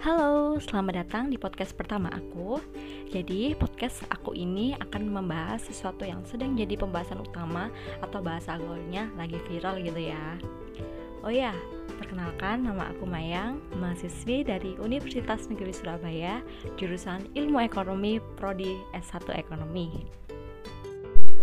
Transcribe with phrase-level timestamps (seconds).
[0.00, 2.56] Halo, selamat datang di podcast pertama aku.
[3.12, 7.68] Jadi, podcast aku ini akan membahas sesuatu yang sedang jadi pembahasan utama
[8.00, 10.40] atau bahasa gaulnya lagi viral gitu ya.
[11.20, 11.52] Oh ya,
[12.00, 16.40] perkenalkan nama aku Mayang, mahasiswi dari Universitas Negeri Surabaya,
[16.80, 20.08] jurusan Ilmu Ekonomi Prodi S1 Ekonomi.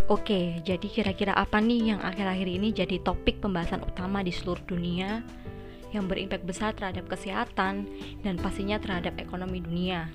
[0.10, 5.21] Oke, jadi kira-kira apa nih yang akhir-akhir ini jadi topik pembahasan utama di seluruh dunia?
[5.96, 7.88] Yang berimpak besar terhadap kesehatan
[8.23, 10.12] dan pastinya terhadap ekonomi dunia.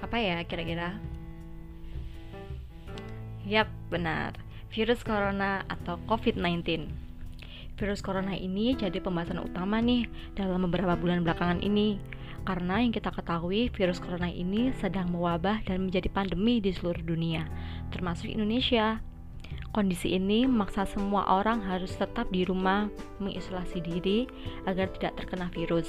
[0.00, 0.96] Apa ya kira-kira?
[3.46, 4.38] Yap, benar.
[4.70, 6.86] Virus corona atau COVID-19.
[7.74, 11.98] Virus corona ini jadi pembahasan utama nih dalam beberapa bulan belakangan ini
[12.44, 17.44] karena yang kita ketahui virus corona ini sedang mewabah dan menjadi pandemi di seluruh dunia,
[17.92, 19.04] termasuk Indonesia.
[19.70, 22.90] Kondisi ini memaksa semua orang harus tetap di rumah
[23.22, 24.26] mengisolasi diri
[24.66, 25.86] agar tidak terkena virus.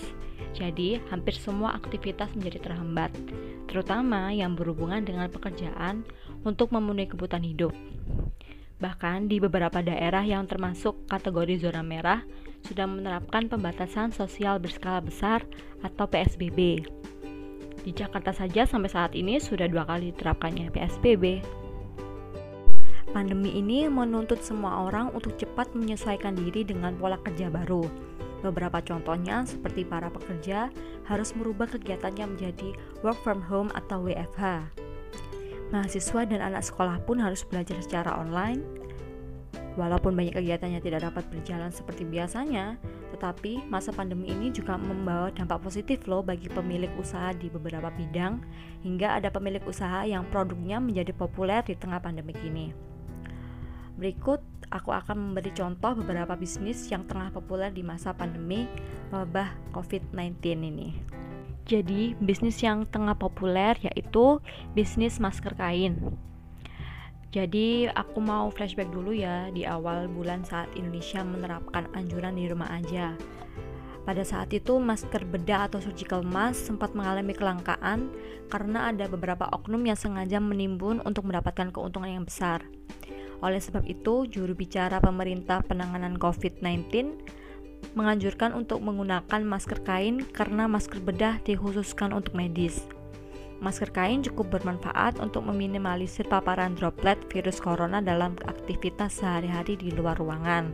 [0.54, 3.10] Jadi, hampir semua aktivitas menjadi terhambat,
[3.66, 6.06] terutama yang berhubungan dengan pekerjaan
[6.46, 7.74] untuk memenuhi kebutuhan hidup.
[8.78, 12.22] Bahkan di beberapa daerah yang termasuk kategori zona merah
[12.66, 15.42] sudah menerapkan pembatasan sosial berskala besar
[15.82, 16.86] atau PSBB.
[17.82, 21.61] Di Jakarta saja sampai saat ini sudah dua kali diterapkannya PSBB.
[23.12, 27.84] Pandemi ini menuntut semua orang untuk cepat menyesuaikan diri dengan pola kerja baru.
[28.40, 30.72] Beberapa contohnya seperti para pekerja
[31.12, 32.72] harus merubah kegiatannya menjadi
[33.04, 34.64] work from home atau WFH.
[35.76, 38.64] Mahasiswa dan anak sekolah pun harus belajar secara online.
[39.76, 42.80] Walaupun banyak kegiatannya tidak dapat berjalan seperti biasanya,
[43.12, 48.40] tetapi masa pandemi ini juga membawa dampak positif loh bagi pemilik usaha di beberapa bidang,
[48.88, 52.91] hingga ada pemilik usaha yang produknya menjadi populer di tengah pandemi ini.
[54.02, 54.42] Berikut
[54.74, 58.66] aku akan memberi contoh beberapa bisnis yang tengah populer di masa pandemi
[59.14, 60.98] wabah COVID-19 ini.
[61.70, 64.42] Jadi, bisnis yang tengah populer yaitu
[64.74, 66.18] bisnis masker kain.
[67.30, 72.74] Jadi, aku mau flashback dulu ya di awal bulan saat Indonesia menerapkan anjuran di rumah
[72.74, 73.14] aja.
[74.02, 78.10] Pada saat itu, masker bedah atau surgical mask sempat mengalami kelangkaan
[78.50, 82.66] karena ada beberapa oknum yang sengaja menimbun untuk mendapatkan keuntungan yang besar.
[83.42, 87.18] Oleh sebab itu, juru bicara pemerintah penanganan COVID-19
[87.98, 92.86] menganjurkan untuk menggunakan masker kain karena masker bedah dikhususkan untuk medis.
[93.62, 100.18] Masker kain cukup bermanfaat untuk meminimalisir paparan droplet virus corona dalam aktivitas sehari-hari di luar
[100.18, 100.74] ruangan.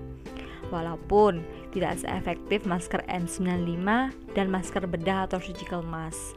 [0.71, 3.87] Walaupun tidak seefektif masker N95
[4.35, 6.35] dan masker bedah atau surgical mask.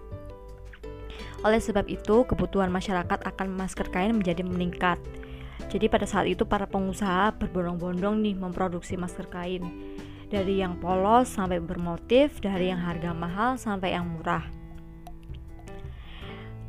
[1.42, 5.00] Oleh sebab itu, kebutuhan masyarakat akan masker kain menjadi meningkat
[5.68, 9.66] jadi pada saat itu para pengusaha berbondong-bondong nih memproduksi masker kain
[10.30, 14.46] dari yang polos sampai bermotif, dari yang harga mahal sampai yang murah.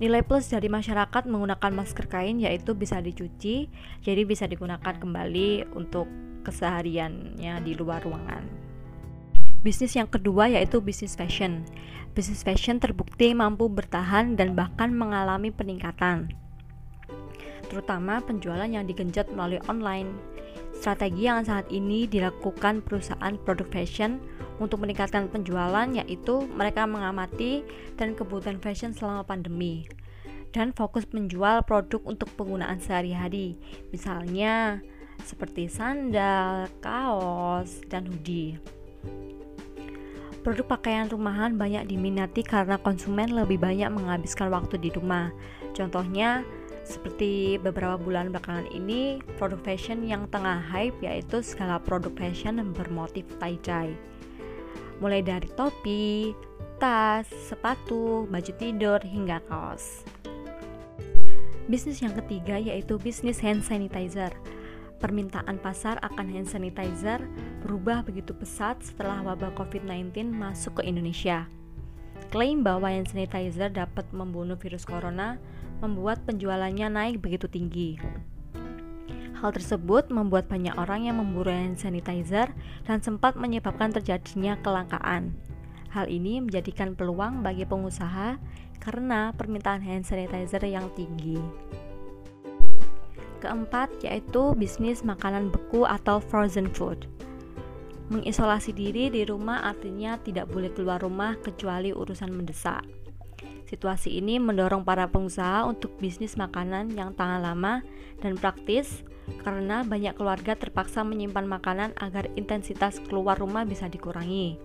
[0.01, 3.69] Nilai plus dari masyarakat menggunakan masker kain yaitu bisa dicuci,
[4.01, 6.09] jadi bisa digunakan kembali untuk
[6.41, 8.41] kesehariannya di luar ruangan.
[9.61, 11.61] Bisnis yang kedua yaitu bisnis fashion.
[12.17, 16.33] Bisnis fashion terbukti mampu bertahan dan bahkan mengalami peningkatan
[17.71, 20.11] terutama penjualan yang digenjot melalui online.
[20.75, 24.19] Strategi yang saat ini dilakukan perusahaan produk fashion
[24.59, 27.63] untuk meningkatkan penjualan yaitu mereka mengamati
[27.95, 29.87] dan kebutuhan fashion selama pandemi
[30.51, 33.55] dan fokus menjual produk untuk penggunaan sehari-hari.
[33.95, 34.83] Misalnya
[35.23, 38.59] seperti sandal, kaos, dan hoodie.
[40.41, 45.29] Produk pakaian rumahan banyak diminati karena konsumen lebih banyak menghabiskan waktu di rumah.
[45.77, 46.41] Contohnya,
[46.91, 53.23] seperti beberapa bulan belakangan ini, produk fashion yang tengah hype yaitu segala produk fashion bermotif
[53.39, 53.95] tie-dye.
[54.99, 56.35] Mulai dari topi,
[56.83, 60.03] tas, sepatu, baju tidur, hingga kaos.
[61.71, 64.35] Bisnis yang ketiga yaitu bisnis hand sanitizer.
[64.99, 67.23] Permintaan pasar akan hand sanitizer
[67.63, 71.47] berubah begitu pesat setelah wabah COVID-19 masuk ke Indonesia.
[72.29, 75.41] Klaim bahwa hand sanitizer dapat membunuh virus corona
[75.81, 77.97] membuat penjualannya naik begitu tinggi.
[79.41, 82.53] Hal tersebut membuat banyak orang yang memburu hand sanitizer
[82.85, 85.33] dan sempat menyebabkan terjadinya kelangkaan.
[85.89, 88.37] Hal ini menjadikan peluang bagi pengusaha
[88.77, 91.41] karena permintaan hand sanitizer yang tinggi.
[93.41, 97.09] Keempat yaitu bisnis makanan beku atau frozen food.
[98.13, 103.00] Mengisolasi diri di rumah artinya tidak boleh keluar rumah kecuali urusan mendesak.
[103.71, 107.79] Situasi ini mendorong para pengusaha untuk bisnis makanan yang tahan lama
[108.19, 109.07] dan praktis
[109.47, 114.59] karena banyak keluarga terpaksa menyimpan makanan agar intensitas keluar rumah bisa dikurangi.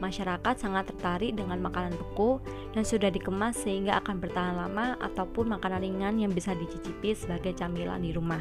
[0.00, 2.40] Masyarakat sangat tertarik dengan makanan beku
[2.72, 8.00] dan sudah dikemas sehingga akan bertahan lama ataupun makanan ringan yang bisa dicicipi sebagai camilan
[8.00, 8.40] di rumah.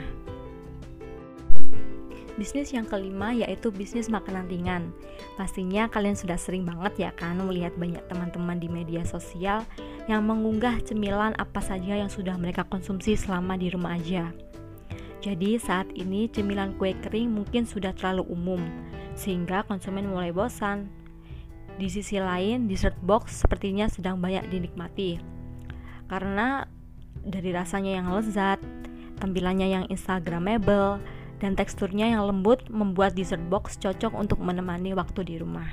[2.38, 4.94] Bisnis yang kelima yaitu bisnis makanan ringan.
[5.34, 9.66] Pastinya kalian sudah sering banget ya kan melihat banyak teman-teman di media sosial
[10.06, 14.30] yang mengunggah cemilan apa saja yang sudah mereka konsumsi selama di rumah aja.
[15.18, 18.62] Jadi saat ini cemilan kue kering mungkin sudah terlalu umum
[19.18, 20.94] sehingga konsumen mulai bosan.
[21.78, 25.18] Di sisi lain, dessert box sepertinya sedang banyak dinikmati.
[26.10, 26.66] Karena
[27.22, 28.62] dari rasanya yang lezat,
[29.22, 31.01] tampilannya yang instagramable,
[31.38, 35.68] dan teksturnya yang lembut membuat dessert box cocok untuk menemani waktu di rumah.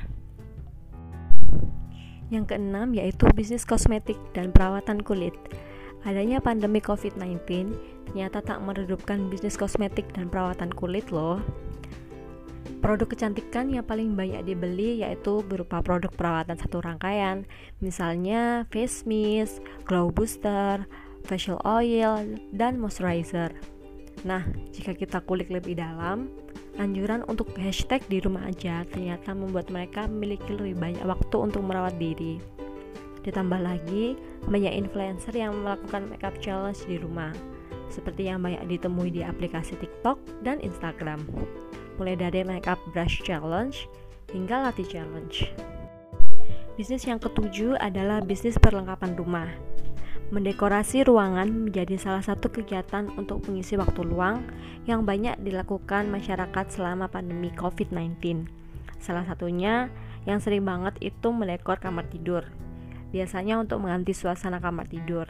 [2.28, 5.36] Yang keenam yaitu bisnis kosmetik dan perawatan kulit.
[6.04, 7.72] Adanya pandemi COVID-19
[8.12, 11.40] ternyata tak meredupkan bisnis kosmetik dan perawatan kulit loh.
[12.84, 17.48] Produk kecantikan yang paling banyak dibeli yaitu berupa produk perawatan satu rangkaian,
[17.80, 20.84] misalnya face mist, glow booster,
[21.24, 22.20] facial oil,
[22.52, 23.56] dan moisturizer.
[24.24, 24.40] Nah,
[24.72, 26.32] jika kita kulik lebih dalam,
[26.80, 32.00] anjuran untuk hashtag di rumah aja ternyata membuat mereka memiliki lebih banyak waktu untuk merawat
[32.00, 32.40] diri.
[33.20, 34.16] Ditambah lagi,
[34.48, 37.32] banyak influencer yang melakukan makeup challenge di rumah,
[37.92, 41.24] seperti yang banyak ditemui di aplikasi TikTok dan Instagram.
[42.00, 43.88] Mulai dari makeup brush challenge
[44.32, 45.52] hingga latih challenge.
[46.74, 49.46] Bisnis yang ketujuh adalah bisnis perlengkapan rumah.
[50.32, 54.48] Mendekorasi ruangan menjadi salah satu kegiatan untuk mengisi waktu luang
[54.88, 58.48] yang banyak dilakukan masyarakat selama pandemi COVID-19.
[58.96, 59.92] Salah satunya
[60.24, 62.48] yang sering banget itu mendekor kamar tidur.
[63.12, 65.28] Biasanya untuk mengganti suasana kamar tidur.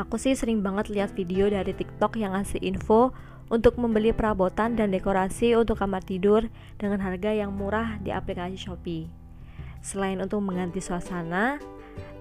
[0.00, 3.12] Aku sih sering banget lihat video dari TikTok yang ngasih info
[3.52, 6.48] untuk membeli perabotan dan dekorasi untuk kamar tidur
[6.80, 9.12] dengan harga yang murah di aplikasi Shopee.
[9.84, 11.60] Selain untuk mengganti suasana,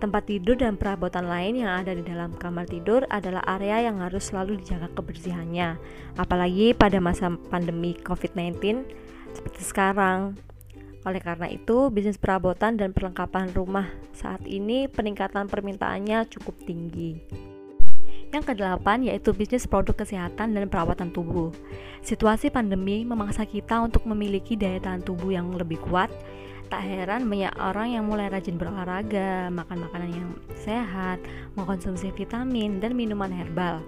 [0.01, 4.33] Tempat tidur dan perabotan lain yang ada di dalam kamar tidur adalah area yang harus
[4.33, 5.77] selalu dijaga kebersihannya.
[6.17, 8.81] Apalagi pada masa pandemi COVID-19
[9.37, 10.41] seperti sekarang.
[11.05, 17.17] Oleh karena itu, bisnis perabotan dan perlengkapan rumah saat ini peningkatan permintaannya cukup tinggi.
[18.31, 21.51] Yang kedelapan yaitu bisnis produk kesehatan dan perawatan tubuh.
[22.01, 26.09] Situasi pandemi memaksa kita untuk memiliki daya tahan tubuh yang lebih kuat
[26.71, 31.19] Tak heran banyak orang yang mulai rajin berolahraga, makan makanan yang sehat,
[31.59, 33.83] mengkonsumsi vitamin dan minuman herbal.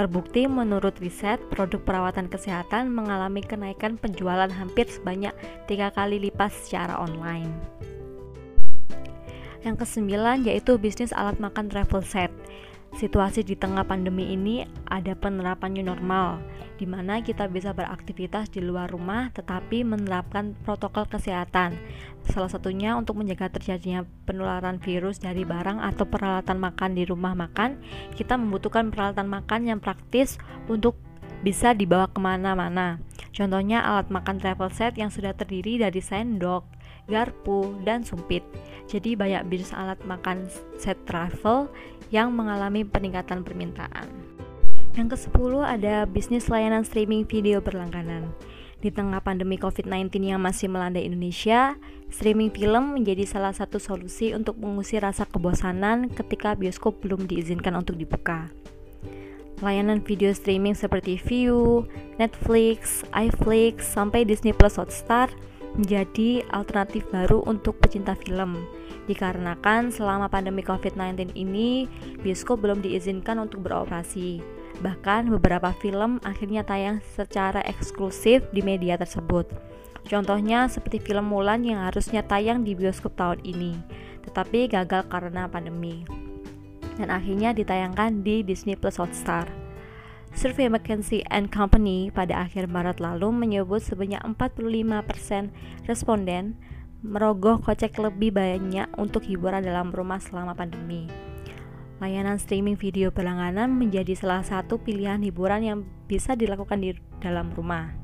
[0.00, 5.36] Terbukti menurut riset, produk perawatan kesehatan mengalami kenaikan penjualan hampir sebanyak
[5.68, 7.52] tiga kali lipat secara online.
[9.60, 12.32] Yang kesembilan yaitu bisnis alat makan travel set.
[12.96, 16.40] Situasi di tengah pandemi ini ada penerapan new normal,
[16.76, 21.76] di mana kita bisa beraktivitas di luar rumah tetapi menerapkan protokol kesehatan.
[22.28, 27.80] Salah satunya untuk menjaga terjadinya penularan virus dari barang atau peralatan makan di rumah makan,
[28.14, 30.38] kita membutuhkan peralatan makan yang praktis
[30.70, 30.96] untuk
[31.42, 33.02] bisa dibawa ke mana-mana.
[33.34, 36.62] Contohnya alat makan travel set yang sudah terdiri dari sendok,
[37.10, 38.46] garpu, dan sumpit.
[38.86, 40.46] Jadi banyak bisnis alat makan
[40.78, 41.66] set travel
[42.14, 44.06] yang mengalami peningkatan permintaan.
[44.92, 48.28] Yang ke-10 ada bisnis layanan streaming video berlangganan.
[48.84, 51.80] Di tengah pandemi COVID-19 yang masih melanda Indonesia,
[52.12, 57.96] streaming film menjadi salah satu solusi untuk mengusir rasa kebosanan ketika bioskop belum diizinkan untuk
[57.96, 58.52] dibuka.
[59.64, 61.88] Layanan video streaming seperti View,
[62.20, 65.32] Netflix, iFlix, sampai Disney Plus Hotstar
[65.72, 68.60] menjadi alternatif baru untuk pecinta film
[69.08, 71.88] dikarenakan selama pandemi COVID-19 ini
[72.20, 74.61] bioskop belum diizinkan untuk beroperasi.
[74.82, 79.46] Bahkan beberapa film akhirnya tayang secara eksklusif di media tersebut.
[80.02, 83.78] Contohnya seperti film Mulan yang harusnya tayang di bioskop tahun ini,
[84.26, 86.02] tetapi gagal karena pandemi.
[86.98, 89.46] Dan akhirnya ditayangkan di Disney Plus Hotstar.
[90.34, 96.56] Survei McKinsey and Company pada akhir Maret lalu menyebut sebanyak 45% responden
[97.04, 101.31] merogoh kocek lebih banyak untuk hiburan dalam rumah selama pandemi.
[102.02, 105.78] Layanan streaming video berlangganan menjadi salah satu pilihan hiburan yang
[106.10, 107.94] bisa dilakukan di dalam rumah.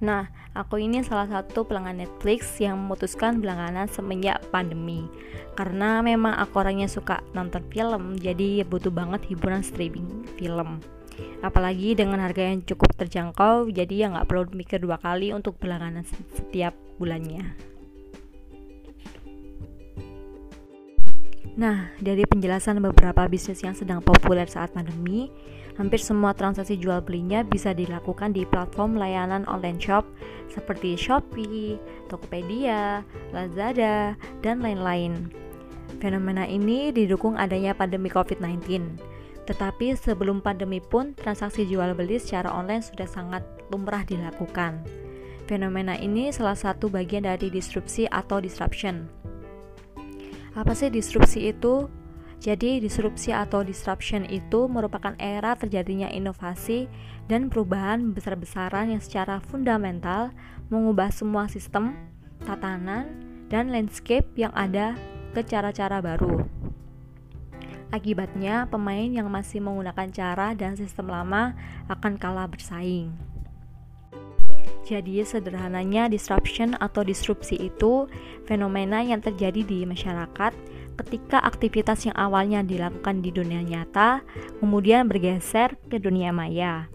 [0.00, 5.04] Nah, aku ini salah satu pelanggan Netflix yang memutuskan berlangganan semenjak pandemi.
[5.52, 10.80] Karena memang aku orangnya suka nonton film, jadi butuh banget hiburan streaming film.
[11.44, 16.08] Apalagi dengan harga yang cukup terjangkau, jadi ya nggak perlu mikir dua kali untuk berlangganan
[16.08, 17.71] setiap bulannya.
[21.52, 25.28] Nah, dari penjelasan beberapa bisnis yang sedang populer saat pandemi,
[25.80, 30.04] Hampir semua transaksi jual belinya bisa dilakukan di platform layanan online shop
[30.52, 31.80] seperti Shopee,
[32.12, 33.00] Tokopedia,
[33.32, 34.12] Lazada,
[34.44, 35.32] dan lain-lain.
[35.96, 39.00] Fenomena ini didukung adanya pandemi COVID-19.
[39.48, 43.42] Tetapi sebelum pandemi pun, transaksi jual beli secara online sudah sangat
[43.72, 44.84] lumrah dilakukan.
[45.48, 49.08] Fenomena ini salah satu bagian dari disrupsi atau disruption.
[50.52, 51.88] Apa sih disrupsi itu?
[52.42, 56.90] Jadi, disrupsi atau disruption itu merupakan era terjadinya inovasi
[57.30, 60.34] dan perubahan besar-besaran yang secara fundamental
[60.66, 61.94] mengubah semua sistem,
[62.42, 63.08] tatanan,
[63.46, 64.98] dan landscape yang ada
[65.32, 66.44] ke cara-cara baru.
[67.94, 71.54] Akibatnya, pemain yang masih menggunakan cara dan sistem lama
[71.88, 73.31] akan kalah bersaing.
[74.82, 78.10] Jadi, sederhananya, disruption atau disrupsi itu
[78.44, 80.52] fenomena yang terjadi di masyarakat
[80.98, 84.20] ketika aktivitas yang awalnya dilakukan di dunia nyata
[84.60, 86.90] kemudian bergeser ke dunia maya.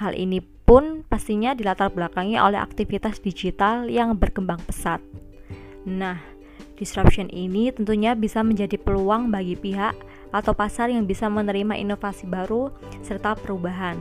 [0.00, 5.02] Hal ini pun pastinya dilatar belakangi oleh aktivitas digital yang berkembang pesat.
[5.88, 6.20] Nah,
[6.78, 9.96] disruption ini tentunya bisa menjadi peluang bagi pihak
[10.30, 12.70] atau pasar yang bisa menerima inovasi baru
[13.00, 13.96] serta perubahan.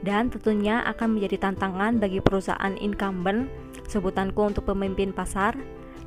[0.00, 3.52] Dan tentunya akan menjadi tantangan bagi perusahaan incumbent,
[3.84, 5.52] sebutanku untuk pemimpin pasar,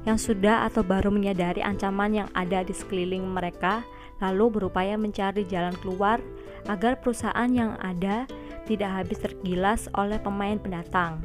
[0.04, 3.86] yang sudah atau baru menyadari ancaman yang ada di sekeliling mereka,
[4.20, 6.20] lalu berupaya mencari jalan keluar
[6.68, 8.28] agar perusahaan yang ada
[8.64, 11.20] tidak habis tergilas oleh pemain pendatang.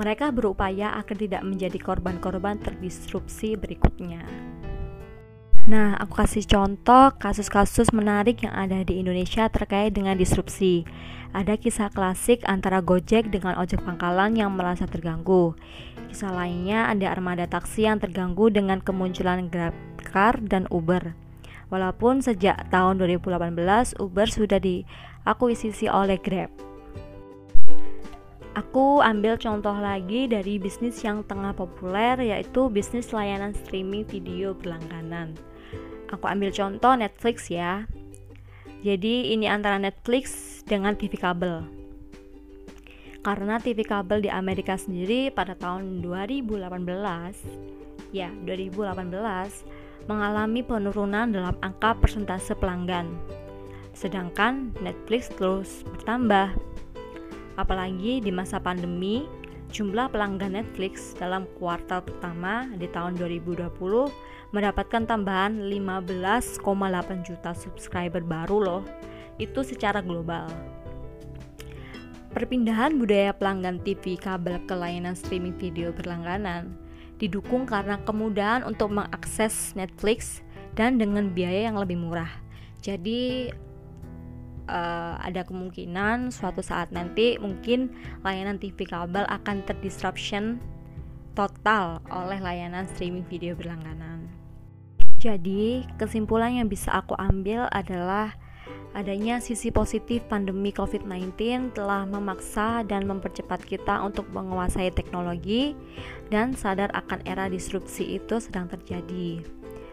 [0.00, 4.24] Mereka berupaya agar tidak menjadi korban-korban terdisrupsi berikutnya.
[5.62, 10.82] Nah, aku kasih contoh kasus-kasus menarik yang ada di Indonesia terkait dengan disrupsi.
[11.30, 15.54] Ada kisah klasik antara Gojek dengan ojek pangkalan yang merasa terganggu.
[16.10, 21.14] Kisah lainnya ada armada taksi yang terganggu dengan kemunculan GrabCar dan Uber.
[21.70, 26.50] Walaupun sejak tahun 2018 Uber sudah diakuisisi oleh Grab.
[28.58, 35.51] Aku ambil contoh lagi dari bisnis yang tengah populer yaitu bisnis layanan streaming video berlangganan.
[36.12, 37.88] Aku ambil contoh Netflix ya.
[38.84, 41.64] Jadi ini antara Netflix dengan TV kabel.
[43.22, 51.94] Karena TV kabel di Amerika sendiri pada tahun 2018 ya, 2018 mengalami penurunan dalam angka
[51.96, 53.08] persentase pelanggan.
[53.94, 56.52] Sedangkan Netflix terus bertambah.
[57.56, 59.24] Apalagi di masa pandemi,
[59.70, 63.70] jumlah pelanggan Netflix dalam kuartal pertama di tahun 2020
[64.52, 66.60] mendapatkan tambahan 15,8
[67.24, 68.82] juta subscriber baru loh.
[69.40, 70.46] Itu secara global.
[72.32, 76.72] Perpindahan budaya pelanggan TV kabel ke layanan streaming video berlangganan
[77.20, 80.40] didukung karena kemudahan untuk mengakses Netflix
[80.76, 82.32] dan dengan biaya yang lebih murah.
[82.80, 83.52] Jadi
[84.66, 87.92] uh, ada kemungkinan suatu saat nanti mungkin
[88.26, 90.58] layanan TV kabel akan terdisruption
[91.32, 94.11] total oleh layanan streaming video berlangganan.
[95.22, 98.34] Jadi, kesimpulan yang bisa aku ambil adalah
[98.90, 105.78] adanya sisi positif pandemi COVID-19 telah memaksa dan mempercepat kita untuk menguasai teknologi
[106.26, 109.46] dan sadar akan era disrupsi itu sedang terjadi,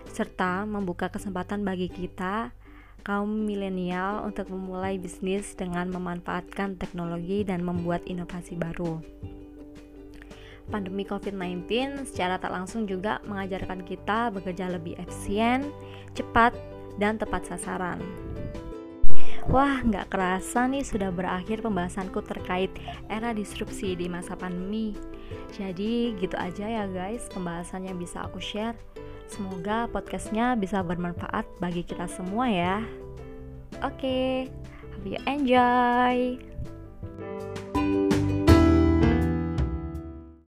[0.10, 2.50] serta membuka kesempatan bagi kita,
[3.06, 8.98] kaum milenial, untuk memulai bisnis dengan memanfaatkan teknologi dan membuat inovasi baru
[10.70, 11.66] pandemi COVID-19
[12.06, 15.74] secara tak langsung juga mengajarkan kita bekerja lebih efisien,
[16.14, 16.54] cepat,
[17.02, 18.00] dan tepat sasaran.
[19.50, 22.70] Wah, nggak kerasa nih sudah berakhir pembahasanku terkait
[23.10, 24.94] era disrupsi di masa pandemi.
[25.58, 28.78] Jadi gitu aja ya guys pembahasan yang bisa aku share.
[29.26, 32.78] Semoga podcastnya bisa bermanfaat bagi kita semua ya.
[33.82, 34.30] Oke, okay,
[34.94, 36.38] hope you enjoy.